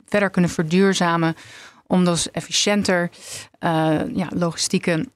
verder 0.07 0.31
kunnen 0.31 0.51
verduurzamen. 0.51 1.35
Om 1.87 2.05
dus 2.05 2.31
efficiënter 2.31 3.11
ja, 4.13 4.29
logistieke 4.29 5.09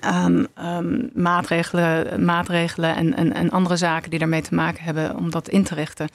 Ehm, 0.00 0.44
ehm, 0.54 1.06
maatregelen, 1.14 2.24
maatregelen 2.24 2.96
en, 2.96 3.14
en, 3.14 3.32
en, 3.32 3.50
andere 3.50 3.76
zaken 3.76 4.10
die 4.10 4.18
daarmee 4.18 4.42
te 4.42 4.54
maken 4.54 4.84
hebben 4.84 5.16
om 5.16 5.30
dat 5.30 5.48
in 5.48 5.64
te 5.64 5.74
richten. 5.74 6.08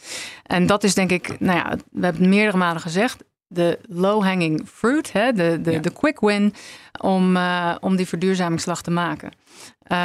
En 0.45 0.65
dat 0.65 0.83
is 0.83 0.93
denk 0.93 1.11
ik, 1.11 1.39
nou 1.39 1.57
ja, 1.57 1.69
we 1.91 2.03
hebben 2.03 2.21
het 2.21 2.31
meerdere 2.31 2.57
malen 2.57 2.81
gezegd, 2.81 3.23
de 3.47 3.79
low-hanging 3.89 4.67
fruit, 4.73 5.11
hè, 5.11 5.33
de, 5.33 5.61
de, 5.61 5.79
de 5.79 5.91
quick 5.91 6.19
win 6.19 6.53
om, 7.01 7.35
uh, 7.35 7.75
om 7.79 7.95
die 7.95 8.07
verduurzamingsslag 8.07 8.81
te 8.81 8.91
maken. 8.91 9.31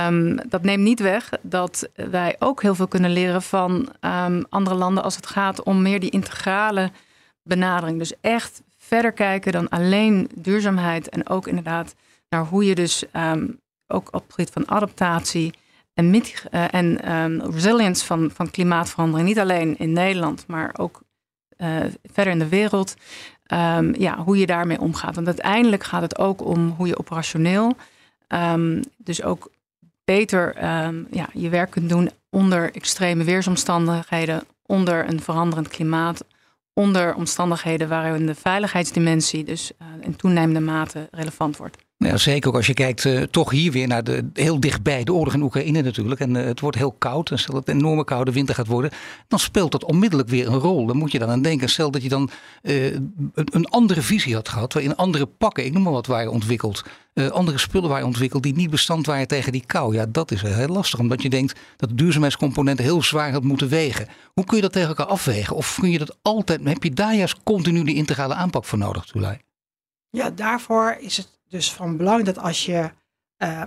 Um, 0.08 0.40
dat 0.48 0.62
neemt 0.62 0.82
niet 0.82 1.00
weg 1.00 1.30
dat 1.42 1.88
wij 1.94 2.36
ook 2.38 2.62
heel 2.62 2.74
veel 2.74 2.88
kunnen 2.88 3.10
leren 3.10 3.42
van 3.42 3.88
andere 4.48 4.76
landen 4.76 5.02
als 5.02 5.16
het 5.16 5.26
gaat 5.26 5.62
om 5.62 5.82
meer 5.82 6.00
die 6.00 6.10
integrale 6.10 6.90
benadering. 7.42 7.98
Dus 7.98 8.12
echt 8.20 8.62
verder 8.78 9.12
kijken 9.12 9.52
dan 9.52 9.68
alleen 9.68 10.30
duurzaamheid 10.34 11.08
en 11.08 11.28
ook 11.28 11.46
inderdaad 11.46 11.94
naar 12.28 12.44
hoe 12.44 12.64
je 12.64 12.74
dus 12.74 13.04
um, 13.12 13.60
ook 13.86 14.06
op 14.06 14.22
het 14.22 14.34
gebied 14.34 14.50
van 14.50 14.68
adaptatie 14.68 15.52
en, 15.94 16.14
uh, 16.14 16.74
en 16.74 17.12
um, 17.12 17.40
resilience 17.40 18.04
van, 18.04 18.30
van 18.34 18.50
klimaatverandering, 18.50 19.28
niet 19.28 19.38
alleen 19.38 19.78
in 19.78 19.92
Nederland, 19.92 20.46
maar 20.46 20.74
ook 20.78 21.02
uh, 21.58 21.76
verder 22.02 22.32
in 22.32 22.38
de 22.38 22.48
wereld, 22.48 22.94
um, 23.52 23.94
ja, 23.98 24.18
hoe 24.18 24.38
je 24.38 24.46
daarmee 24.46 24.80
omgaat. 24.80 25.14
Want 25.14 25.26
uiteindelijk 25.26 25.84
gaat 25.84 26.02
het 26.02 26.18
ook 26.18 26.44
om 26.44 26.68
hoe 26.68 26.86
je 26.86 26.98
operationeel, 26.98 27.76
dus 28.96 29.22
ook 29.22 29.50
beter 30.04 30.54
ja, 31.10 31.28
je 31.32 31.48
werk 31.48 31.70
kunt 31.70 31.88
doen 31.88 32.10
onder 32.30 32.74
extreme 32.74 33.24
weersomstandigheden, 33.24 34.42
onder 34.62 35.08
een 35.08 35.20
veranderend 35.20 35.68
klimaat, 35.68 36.24
onder 36.72 37.14
omstandigheden 37.14 37.88
waarin 37.88 38.26
de 38.26 38.34
veiligheidsdimensie 38.34 39.44
dus 39.44 39.72
uh, 39.82 39.86
in 40.00 40.16
toenemende 40.16 40.60
mate 40.60 41.08
relevant 41.10 41.56
wordt. 41.56 41.85
Ja, 41.98 42.16
zeker 42.16 42.48
ook 42.48 42.56
als 42.56 42.66
je 42.66 42.74
kijkt 42.74 43.04
uh, 43.04 43.22
toch 43.22 43.50
hier 43.50 43.72
weer 43.72 43.86
naar 43.86 44.04
de 44.04 44.28
heel 44.32 44.60
dichtbij 44.60 45.04
de 45.04 45.12
oorlog 45.12 45.34
in 45.34 45.42
Oekraïne 45.42 45.82
natuurlijk. 45.82 46.20
En 46.20 46.34
uh, 46.34 46.44
het 46.44 46.60
wordt 46.60 46.76
heel 46.76 46.92
koud. 46.92 47.30
En 47.30 47.38
stel 47.38 47.54
dat 47.54 47.66
het 47.66 47.74
een 47.74 47.80
enorme 47.80 48.04
koude 48.04 48.32
winter 48.32 48.54
gaat 48.54 48.66
worden. 48.66 48.90
Dan 49.28 49.38
speelt 49.38 49.72
dat 49.72 49.84
onmiddellijk 49.84 50.28
weer 50.28 50.46
een 50.46 50.58
rol. 50.58 50.86
Dan 50.86 50.96
moet 50.96 51.12
je 51.12 51.18
dan 51.18 51.28
aan 51.28 51.42
denken. 51.42 51.68
Stel 51.68 51.90
dat 51.90 52.02
je 52.02 52.08
dan 52.08 52.30
uh, 52.62 52.92
een, 52.92 53.32
een, 53.34 53.66
andere 53.66 54.02
visie 54.02 54.34
had 54.34 54.48
gehad. 54.48 54.72
Waarin 54.72 54.96
andere 54.96 55.26
pakken, 55.26 55.64
ik 55.64 55.72
noem 55.72 55.82
maar 55.82 55.92
wat, 55.92 56.06
waren 56.06 56.32
ontwikkeld. 56.32 56.84
andere 57.14 57.58
spullen 57.58 57.88
waren 57.88 58.06
ontwikkeld 58.06 58.42
die 58.42 58.54
niet 58.54 58.70
bestand 58.70 59.06
waren 59.06 59.28
tegen 59.28 59.52
die 59.52 59.66
kou. 59.66 59.94
Ja, 59.94 60.06
dat 60.08 60.30
is 60.30 60.42
heel 60.42 60.68
lastig. 60.68 60.98
Omdat 60.98 61.22
je 61.22 61.30
denkt 61.30 61.60
dat 61.76 61.88
de 61.88 61.94
duurzaamheidscomponenten 61.94 62.84
heel 62.84 63.02
zwaar 63.02 63.32
had 63.32 63.42
moeten 63.42 63.68
wegen. 63.68 64.08
Hoe 64.34 64.44
kun 64.44 64.56
je 64.56 64.62
dat 64.62 64.72
tegen 64.72 64.88
elkaar 64.88 65.06
afwegen? 65.06 65.56
Of 65.56 65.78
kun 65.80 65.90
je 65.90 65.98
dat 65.98 66.16
altijd, 66.22 66.60
heb 66.64 66.82
je 66.82 66.90
daar 66.90 67.14
juist 67.14 67.42
continu 67.42 67.84
die 67.84 67.94
integrale 67.94 68.34
aanpak 68.34 68.64
voor 68.64 68.78
nodig, 68.78 69.04
Tulay? 69.04 69.40
Ja, 70.10 70.30
daarvoor 70.30 70.96
is 71.00 71.16
het 71.16 71.35
dus 71.48 71.72
van 71.72 71.96
belang 71.96 72.24
dat 72.24 72.38
als 72.38 72.66
je 72.66 72.90
uh, 73.38 73.62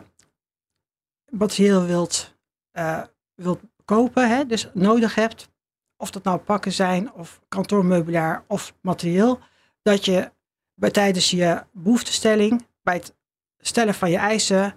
materieel 1.29 1.85
wilt, 1.85 2.35
uh, 2.73 3.03
wilt 3.35 3.59
kopen, 3.85 4.29
hè, 4.29 4.45
dus 4.45 4.69
nodig 4.73 5.15
hebt, 5.15 5.49
of 5.97 6.11
dat 6.11 6.23
nou 6.23 6.39
pakken 6.39 6.71
zijn 6.71 7.13
of 7.13 7.41
kantoormeubilair 7.47 8.43
of 8.47 8.73
materieel, 8.81 9.39
dat 9.81 10.05
je 10.05 10.31
bij 10.73 10.91
tijdens 10.91 11.29
je 11.29 11.63
behoeftestelling, 11.71 12.67
bij 12.81 12.93
het 12.93 13.15
stellen 13.57 13.93
van 13.93 14.11
je 14.11 14.17
eisen, 14.17 14.73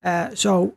uh, 0.00 0.26
zo, 0.34 0.76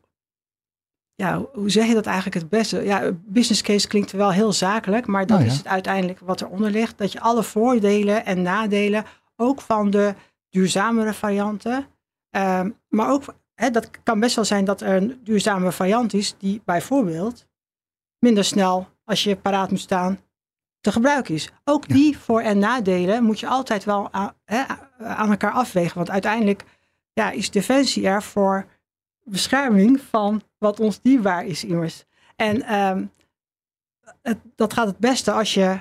ja, 1.16 1.46
hoe 1.54 1.70
zeg 1.70 1.88
je 1.88 1.94
dat 1.94 2.06
eigenlijk 2.06 2.36
het 2.36 2.50
beste? 2.50 2.84
Ja, 2.84 3.12
business 3.14 3.62
case 3.62 3.88
klinkt 3.88 4.12
wel 4.12 4.32
heel 4.32 4.54
zakelijk, 4.54 5.08
maar 5.08 5.26
dat 5.26 5.40
oh 5.40 5.46
is 5.46 5.58
het 5.58 5.68
uiteindelijk 5.68 6.20
wat 6.20 6.42
eronder 6.42 6.72
ligt, 6.72 6.98
dat 6.98 7.12
je 7.12 7.20
alle 7.20 7.44
voordelen 7.44 8.26
en 8.26 8.42
nadelen, 8.42 9.06
ook 9.36 9.62
van 9.62 9.90
de 9.90 10.16
duurzamere 10.54 11.14
varianten. 11.14 11.88
Ehm, 12.30 12.70
maar 12.90 13.10
ook, 13.10 13.24
hè, 13.54 13.72
dat 13.72 14.04
kan 14.04 14.20
best 14.20 14.36
wel 14.36 14.46
zijn 14.46 14.66
dat 14.66 14.82
er 14.82 14.96
een 14.96 15.20
duurzame 15.24 15.72
variant 15.72 16.14
is 16.14 16.36
die 16.38 16.62
bijvoorbeeld 16.66 17.48
minder 18.20 18.44
snel, 18.44 18.88
als 19.04 19.24
je 19.24 19.36
paraat 19.36 19.70
moet 19.70 19.80
staan, 19.80 20.20
te 20.80 20.92
gebruiken 20.92 21.34
is. 21.34 21.52
Ook 21.64 21.88
die 21.88 22.18
voor- 22.18 22.42
en 22.42 22.60
nadelen 22.60 23.24
moet 23.24 23.40
je 23.40 23.48
altijd 23.48 23.84
wel 23.84 24.12
aan, 24.12 24.34
hè, 24.46 24.64
aan 24.98 25.30
elkaar 25.30 25.52
afwegen. 25.52 25.96
Want 25.96 26.10
uiteindelijk 26.10 26.64
ja, 27.14 27.32
is 27.32 27.52
defensie 27.52 28.08
er 28.08 28.24
voor 28.24 28.66
bescherming 29.24 30.02
van 30.02 30.42
wat 30.58 30.80
ons 30.80 31.02
dierbaar 31.02 31.46
is 31.46 31.64
immers. 31.64 32.06
En 32.36 32.76
um, 32.76 33.12
het, 34.22 34.40
dat 34.56 34.74
gaat 34.74 34.88
het 34.88 34.98
beste 34.98 35.32
als 35.32 35.54
je 35.54 35.80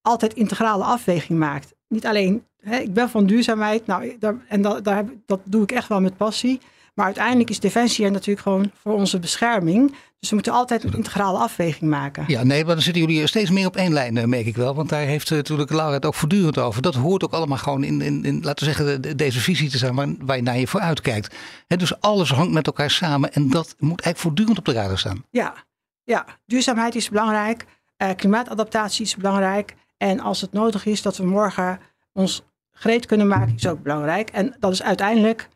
altijd 0.00 0.34
integrale 0.34 0.84
afweging 0.84 1.38
maakt. 1.38 1.74
Niet 1.88 2.06
alleen 2.06 2.46
ik 2.70 2.94
ben 2.94 3.10
van 3.10 3.26
duurzaamheid. 3.26 3.86
Nou, 3.86 4.16
daar, 4.18 4.34
en 4.48 4.62
dat, 4.62 4.84
daar 4.84 4.96
heb, 4.96 5.08
dat 5.26 5.40
doe 5.44 5.62
ik 5.62 5.72
echt 5.72 5.88
wel 5.88 6.00
met 6.00 6.16
passie. 6.16 6.60
Maar 6.94 7.06
uiteindelijk 7.06 7.50
is 7.50 7.60
defensie 7.60 8.04
er 8.04 8.10
natuurlijk 8.10 8.40
gewoon 8.40 8.70
voor 8.82 8.92
onze 8.92 9.18
bescherming. 9.18 9.94
Dus 10.18 10.28
we 10.28 10.34
moeten 10.34 10.52
altijd 10.52 10.84
een 10.84 10.92
integrale 10.92 11.38
afweging 11.38 11.90
maken. 11.90 12.24
Ja, 12.26 12.42
nee, 12.42 12.64
maar 12.64 12.74
dan 12.74 12.82
zitten 12.82 13.02
jullie 13.02 13.26
steeds 13.26 13.50
meer 13.50 13.66
op 13.66 13.76
één 13.76 13.92
lijn, 13.92 14.16
eh, 14.16 14.24
merk 14.24 14.46
ik 14.46 14.56
wel. 14.56 14.74
Want 14.74 14.88
daar 14.88 15.00
heeft 15.00 15.30
uh, 15.30 15.36
natuurlijk 15.36 15.70
Laura 15.70 15.92
het 15.92 16.04
ook 16.04 16.14
voortdurend 16.14 16.58
over. 16.58 16.82
Dat 16.82 16.94
hoort 16.94 17.24
ook 17.24 17.32
allemaal 17.32 17.58
gewoon 17.58 17.84
in, 17.84 18.00
in, 18.00 18.24
in 18.24 18.42
laten 18.42 18.66
we 18.66 18.72
zeggen, 18.72 19.16
deze 19.16 19.40
visie 19.40 19.70
te 19.70 19.78
zijn 19.78 19.94
waar, 19.94 20.08
waar 20.18 20.36
je 20.36 20.42
naar 20.42 20.58
je 20.58 20.66
voor 20.66 20.80
uitkijkt. 20.80 21.34
dus 21.66 22.00
alles 22.00 22.30
hangt 22.30 22.52
met 22.52 22.66
elkaar 22.66 22.90
samen 22.90 23.32
en 23.32 23.50
dat 23.50 23.74
moet 23.78 24.00
eigenlijk 24.00 24.18
voortdurend 24.18 24.58
op 24.58 24.64
de 24.64 24.72
radar 24.72 24.98
staan. 24.98 25.24
Ja, 25.30 25.54
ja. 26.04 26.26
duurzaamheid 26.46 26.94
is 26.94 27.08
belangrijk. 27.08 27.64
Uh, 27.98 28.08
klimaatadaptatie 28.16 29.04
is 29.04 29.16
belangrijk. 29.16 29.74
En 29.96 30.20
als 30.20 30.40
het 30.40 30.52
nodig 30.52 30.86
is 30.86 31.02
dat 31.02 31.16
we 31.16 31.24
morgen 31.24 31.80
ons 32.12 32.42
gereed 32.74 33.06
kunnen 33.06 33.28
maken 33.28 33.54
is 33.56 33.66
ook 33.66 33.82
belangrijk. 33.82 34.30
En 34.30 34.56
dat 34.58 34.72
is 34.72 34.82
uiteindelijk 34.82 35.48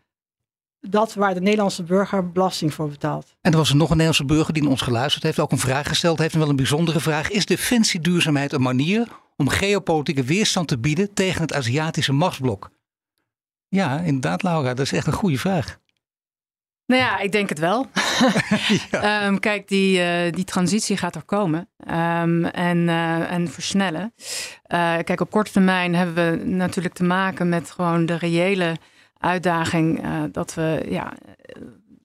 dat 0.81 1.15
waar 1.15 1.35
de 1.35 1.41
Nederlandse 1.41 1.83
burger 1.83 2.33
belasting 2.33 2.75
voor 2.75 2.89
betaalt. 2.89 3.37
En 3.41 3.53
er 3.53 3.59
was 3.59 3.71
er 3.71 3.77
nog 3.77 3.91
een 3.91 3.97
Nederlandse 3.97 4.25
burger 4.25 4.55
die 4.55 4.69
ons 4.69 4.83
geluisterd 4.83 5.25
heeft, 5.25 5.39
ook 5.39 5.53
een 5.53 5.59
vraag 5.59 5.89
gesteld 5.89 6.19
heeft, 6.19 6.33
en 6.33 6.41
wel 6.41 6.49
een 6.49 6.57
bijzondere 6.57 7.01
vraag. 7.01 7.31
Is 7.31 7.47
defensieduurzaamheid 7.47 8.53
een 8.53 8.63
manier 8.63 9.09
om 9.37 9.49
geopolitieke 9.49 10.23
weerstand 10.23 10.69
te 10.69 10.79
bieden 10.79 11.15
tegen 11.15 11.41
het 11.41 11.55
Aziatische 11.55 12.13
machtsblok? 12.13 12.71
Ja, 13.69 14.01
inderdaad, 14.01 14.43
Laura, 14.43 14.75
dat 14.75 14.87
is 14.87 14.93
echt 14.93 15.07
een 15.07 15.13
goede 15.13 15.39
vraag. 15.39 15.79
Nou 16.89 17.03
ja, 17.03 17.19
ik 17.19 17.33
denk 17.33 17.49
het 17.49 17.59
wel. 17.59 17.87
Ehm, 18.91 19.37
kijk, 19.39 19.69
die, 19.69 19.99
uh, 19.99 20.33
die 20.33 20.45
transitie 20.45 20.97
gaat 20.97 21.15
er 21.15 21.23
komen 21.23 21.69
um, 21.91 22.45
en, 22.45 22.79
uh, 22.79 23.33
en 23.33 23.49
versnellen. 23.49 24.13
Uh, 24.69 24.97
kijk, 25.05 25.21
op 25.21 25.31
korte 25.31 25.53
termijn 25.53 25.95
hebben 25.95 26.15
we 26.15 26.45
natuurlijk 26.45 26.95
te 26.95 27.05
maken 27.05 27.49
met 27.49 27.71
gewoon 27.71 28.07
de 28.07 28.17
reële 28.17 28.77
uitdaging 29.19 30.03
dat 30.33 30.55
we, 30.55 30.87
ja, 30.89 31.13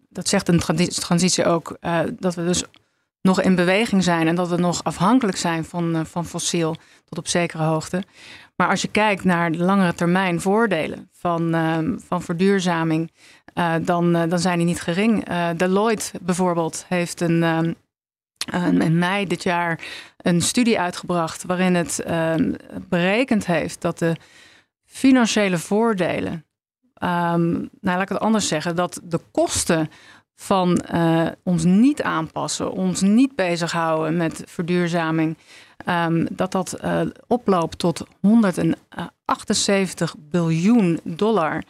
dat 0.10 0.28
zegt 0.28 0.48
een 0.48 0.60
transitie 0.90 1.46
ook, 1.46 1.78
dat 2.20 2.36
we 2.36 2.46
dus 2.46 2.63
nog 3.24 3.42
in 3.42 3.56
beweging 3.56 4.03
zijn 4.03 4.27
en 4.27 4.36
dat 4.36 4.50
we 4.50 4.56
nog 4.56 4.84
afhankelijk 4.84 5.38
zijn 5.38 5.65
van, 5.65 6.06
van 6.06 6.25
fossiel 6.25 6.75
tot 7.06 7.18
op 7.18 7.27
zekere 7.27 7.63
hoogte. 7.63 8.03
Maar 8.56 8.70
als 8.70 8.82
je 8.82 8.88
kijkt 8.88 9.24
naar 9.24 9.51
de 9.51 9.58
langere 9.58 9.94
termijn 9.94 10.42
voordelen 10.42 11.10
van, 11.12 11.53
um, 11.53 12.00
van 12.08 12.22
verduurzaming, 12.22 13.12
uh, 13.53 13.74
dan, 13.82 14.15
uh, 14.15 14.24
dan 14.30 14.39
zijn 14.39 14.58
die 14.58 14.65
niet 14.65 14.82
gering. 14.82 15.25
Deloitte 15.58 16.12
bijvoorbeeld 16.22 16.86
heeft 16.88 17.22
een, 17.22 17.44
um, 17.44 18.82
in 18.82 18.98
mei 18.98 19.27
dit 19.27 19.44
jaar 19.44 19.80
een 20.18 20.42
studie 20.42 20.80
uitgebracht 20.80 21.44
waarin 21.44 21.75
het 21.75 22.03
um, 22.10 22.56
berekend 22.89 23.46
heeft 23.46 23.82
dat 23.82 24.00
de 24.00 24.15
financiële 24.86 25.58
voordelen, 25.58 26.46
nou 27.00 27.70
laat 27.82 28.01
ik 28.01 28.10
het 28.10 28.20
anders 28.20 28.48
zeggen, 28.48 28.75
dat 28.75 29.00
de 29.03 29.20
kosten 29.32 29.89
van 30.44 30.80
ons 31.44 31.64
niet 31.64 32.02
aanpassen, 32.02 32.72
ons 32.72 33.02
niet 33.02 33.36
bezighouden 33.36 34.18
met 34.18 34.44
verduurzaming, 34.46 35.38
um, 35.86 36.28
dat 36.32 36.52
dat 36.52 36.78
uh, 36.84 37.02
oploopt 37.28 37.80
tot 37.80 38.04
178 38.22 40.16
biljoen 40.20 41.00
dollar. 41.04 41.64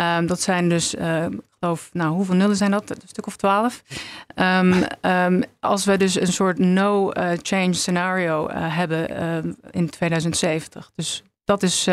Um, 0.00 0.26
dat 0.26 0.40
zijn 0.40 0.68
dus, 0.68 0.94
uh, 0.94 1.24
ik 1.24 1.40
geloof, 1.60 1.90
nou 1.92 2.14
hoeveel 2.14 2.34
nullen 2.34 2.56
zijn 2.56 2.70
dat? 2.70 2.90
Een 2.90 2.96
stuk 3.04 3.26
of 3.26 3.36
twaalf. 3.36 3.82
Um, 5.04 5.42
als 5.60 5.84
we 5.84 5.96
dus 5.96 6.20
een 6.20 6.32
soort 6.32 6.58
no-change 6.58 7.72
scenario 7.72 8.48
hebben 8.50 9.08
in 9.70 9.90
2070. 9.90 10.90
Dus 10.94 11.22
dat 11.44 11.62
is 11.62 11.88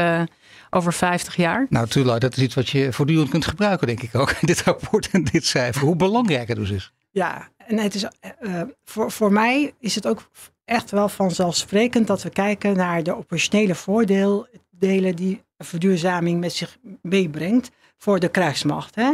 over 0.69 0.93
50 0.93 1.35
jaar. 1.35 1.65
Nou, 1.69 1.85
natuurlijk, 1.85 2.21
dat 2.21 2.37
is 2.37 2.43
iets 2.43 2.55
wat 2.55 2.69
je 2.69 2.93
voortdurend 2.93 3.29
kunt 3.29 3.45
gebruiken, 3.45 3.87
denk 3.87 4.01
ik 4.01 4.15
ook. 4.15 4.35
Dit 4.45 4.61
rapport 4.61 5.09
en 5.11 5.23
dit 5.23 5.45
cijfer. 5.45 5.81
Hoe 5.81 5.95
belangrijk 5.95 6.47
het 6.47 6.57
dus 6.57 6.69
is. 6.69 6.93
Ja, 7.11 7.47
en 7.57 7.77
het 7.77 7.95
is, 7.95 8.05
voor, 8.83 9.11
voor 9.11 9.31
mij 9.31 9.73
is 9.79 9.95
het 9.95 10.07
ook 10.07 10.29
echt 10.65 10.91
wel 10.91 11.09
vanzelfsprekend 11.09 12.07
dat 12.07 12.23
we 12.23 12.29
kijken 12.29 12.77
naar 12.77 13.03
de 13.03 13.17
operationele 13.17 13.75
voordelen 13.75 15.15
die 15.15 15.43
verduurzaming 15.57 16.39
met 16.39 16.53
zich 16.53 16.77
meebrengt 17.01 17.71
voor 17.97 18.19
de 18.19 18.29
krijgsmacht. 18.29 18.95
Hè? 18.95 19.11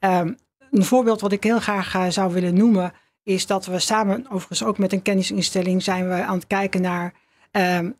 Um, 0.00 0.36
een 0.70 0.84
voorbeeld 0.84 1.20
wat 1.20 1.32
ik 1.32 1.42
heel 1.42 1.60
graag 1.60 1.94
uh, 1.94 2.06
zou 2.08 2.32
willen 2.32 2.54
noemen 2.54 2.92
is 3.22 3.46
dat 3.46 3.66
we 3.66 3.78
samen, 3.78 4.24
overigens 4.30 4.64
ook 4.64 4.78
met 4.78 4.92
een 4.92 5.02
kennisinstelling, 5.02 5.82
zijn 5.82 6.08
we 6.08 6.14
aan 6.14 6.36
het 6.36 6.46
kijken 6.46 6.80
naar 6.80 7.12
um, 7.52 7.96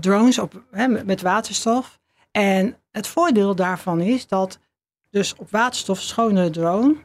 drones 0.00 0.38
op, 0.38 0.62
hè, 0.70 0.88
met 0.88 1.20
waterstof. 1.20 1.99
En 2.30 2.76
het 2.90 3.06
voordeel 3.06 3.54
daarvan 3.54 4.00
is 4.00 4.26
dat 4.26 4.58
dus 5.10 5.34
op 5.36 5.50
waterstof 5.50 6.00
schone 6.00 6.50
drone 6.50 6.96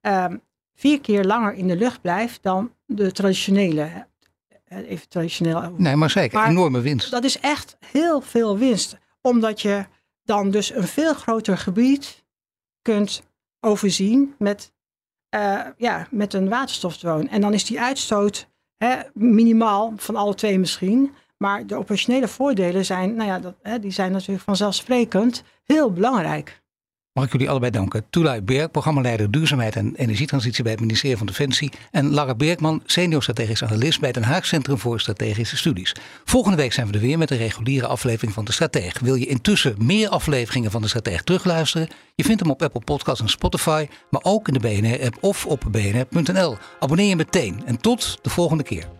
ehm, 0.00 0.36
vier 0.74 1.00
keer 1.00 1.24
langer 1.24 1.54
in 1.54 1.68
de 1.68 1.76
lucht 1.76 2.00
blijft 2.00 2.42
dan 2.42 2.72
de 2.86 3.12
traditionele. 3.12 4.08
Even 4.68 5.08
traditioneel. 5.08 5.74
Nee, 5.76 5.96
maar 5.96 6.10
zeker. 6.10 6.38
Maar- 6.38 6.48
enorme 6.48 6.80
winst. 6.80 7.10
Dat 7.10 7.24
is 7.24 7.38
echt 7.38 7.76
heel 7.86 8.20
veel 8.20 8.58
winst. 8.58 8.96
Omdat 9.20 9.60
je 9.60 9.84
dan 10.24 10.50
dus 10.50 10.74
een 10.74 10.86
veel 10.86 11.14
groter 11.14 11.58
gebied 11.58 12.24
kunt 12.82 13.22
overzien 13.60 14.34
met, 14.38 14.72
eh, 15.28 15.60
ja, 15.76 16.06
met 16.10 16.34
een 16.34 16.48
waterstofdrone. 16.48 17.28
En 17.28 17.40
dan 17.40 17.52
is 17.54 17.64
die 17.64 17.80
uitstoot 17.80 18.48
hè, 18.76 19.00
minimaal 19.14 19.92
van 19.96 20.16
alle 20.16 20.34
twee 20.34 20.58
misschien. 20.58 21.14
Maar 21.42 21.66
de 21.66 21.76
operationele 21.76 22.28
voordelen 22.28 22.84
zijn, 22.84 23.14
nou 23.14 23.28
ja, 23.28 23.38
dat, 23.38 23.54
hè, 23.62 23.78
die 23.78 23.90
zijn 23.90 24.12
natuurlijk 24.12 24.42
vanzelfsprekend 24.42 25.42
heel 25.64 25.92
belangrijk. 25.92 26.60
Mag 27.12 27.24
ik 27.24 27.32
jullie 27.32 27.50
allebei 27.50 27.70
danken. 27.70 28.04
Toelai 28.10 28.40
Berg, 28.40 28.70
programmaleider 28.70 29.30
Duurzaamheid 29.30 29.76
en 29.76 29.94
Energietransitie 29.94 30.62
bij 30.62 30.72
het 30.72 30.80
ministerie 30.80 31.16
van 31.16 31.26
Defensie. 31.26 31.72
En 31.90 32.10
Lara 32.10 32.34
Bergman, 32.34 32.82
senior 32.84 33.22
strategisch 33.22 33.62
analist 33.62 34.00
bij 34.00 34.08
het 34.08 34.18
Den 34.18 34.28
Haag 34.28 34.46
Centrum 34.46 34.78
voor 34.78 35.00
Strategische 35.00 35.56
Studies. 35.56 35.94
Volgende 36.24 36.56
week 36.56 36.72
zijn 36.72 36.86
we 36.86 36.92
er 36.92 37.00
weer 37.00 37.18
met 37.18 37.30
een 37.30 37.36
reguliere 37.36 37.86
aflevering 37.86 38.32
van 38.32 38.44
De 38.44 38.52
Strateeg. 38.52 38.98
Wil 38.98 39.14
je 39.14 39.26
intussen 39.26 39.74
meer 39.78 40.08
afleveringen 40.08 40.70
van 40.70 40.82
De 40.82 40.88
Strateeg 40.88 41.22
terugluisteren? 41.22 41.88
Je 42.14 42.24
vindt 42.24 42.40
hem 42.40 42.50
op 42.50 42.62
Apple 42.62 42.84
Podcasts 42.84 43.20
en 43.20 43.28
Spotify, 43.28 43.86
maar 44.10 44.22
ook 44.24 44.48
in 44.48 44.54
de 44.54 44.60
BNR-app 44.60 45.16
of 45.20 45.46
op 45.46 45.64
bnr.nl. 45.70 46.56
Abonneer 46.80 47.08
je 47.08 47.16
meteen 47.16 47.62
en 47.66 47.80
tot 47.80 48.18
de 48.22 48.30
volgende 48.30 48.62
keer. 48.62 48.99